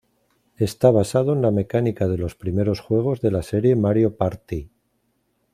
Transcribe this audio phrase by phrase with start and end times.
[0.57, 4.71] Esta basado en la mecánica de los primeros juegos de la serie Mario Party.